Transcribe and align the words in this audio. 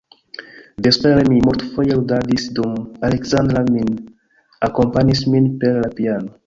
Vespere 0.85 1.25
mi 1.33 1.41
multfoje 1.49 1.99
ludadis, 1.99 2.47
dum 2.59 2.73
Aleksandra 3.09 3.65
min 3.77 3.95
akompanis 4.71 5.27
min 5.35 5.51
per 5.65 5.83
la 5.87 5.97
piano. 6.01 6.39